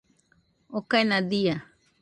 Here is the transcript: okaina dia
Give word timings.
okaina 0.77 1.17
dia 1.31 1.55